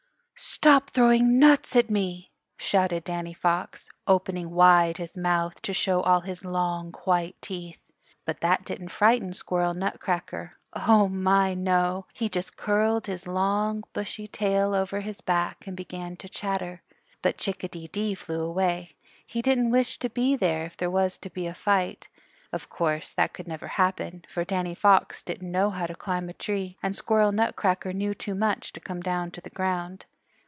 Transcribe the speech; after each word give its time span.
"Stop 0.43 0.89
throwing 0.89 1.37
nuts 1.37 1.75
at 1.75 1.91
me!" 1.91 2.31
shouted 2.57 3.03
Danny 3.03 3.31
Fox, 3.31 3.87
opening 4.07 4.49
wide 4.49 4.97
his 4.97 5.15
mouth 5.15 5.61
to 5.61 5.71
show 5.71 6.01
all 6.01 6.21
his 6.21 6.43
long, 6.43 6.91
white 7.05 7.39
teeth. 7.43 7.91
But 8.25 8.41
that 8.41 8.65
didn't 8.65 8.89
frighten 8.89 9.33
Squirrel 9.33 9.75
Nutcracker. 9.75 10.53
Oh, 10.73 11.07
my 11.07 11.53
no! 11.53 12.07
He 12.11 12.27
just 12.27 12.57
curled 12.57 13.05
his 13.05 13.27
long, 13.27 13.83
bushy 13.93 14.27
tail 14.27 14.73
over 14.73 15.01
his 15.01 15.21
back 15.21 15.67
and 15.67 15.77
began 15.77 16.15
to 16.15 16.27
chatter. 16.27 16.81
But 17.21 17.37
Chick 17.37 17.63
a 17.63 17.67
dee 17.67 17.85
dee 17.89 18.15
flew 18.15 18.41
away. 18.43 18.95
He 19.27 19.43
didn't 19.43 19.69
wish 19.69 19.99
to 19.99 20.09
be 20.09 20.35
there 20.35 20.65
if 20.65 20.75
there 20.75 20.89
was 20.89 21.19
to 21.19 21.29
be 21.29 21.45
a 21.45 21.53
fight. 21.53 22.07
Of 22.51 22.67
course 22.67 23.13
that 23.13 23.31
could 23.33 23.47
never 23.47 23.67
happen, 23.67 24.25
for 24.27 24.43
Danny 24.43 24.73
Fox 24.73 25.21
didn't 25.21 25.51
know 25.51 25.69
how 25.69 25.85
to 25.85 25.93
climb 25.93 26.29
a 26.29 26.33
tree 26.33 26.79
and 26.81 26.95
Squirrel 26.95 27.31
Nutcracker 27.31 27.93
knew 27.93 28.15
too 28.15 28.33
much 28.33 28.73
to 28.73 28.79
come 28.79 29.01
down 29.01 29.29
to 29.31 29.41
the 29.41 29.51
ground. 29.51 30.07